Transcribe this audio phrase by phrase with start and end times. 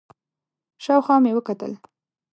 [0.83, 1.71] شاوخوا مې وکتل،